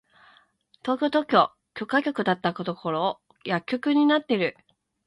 [0.83, 4.57] 東京特許許可局だったところ薬局になってる！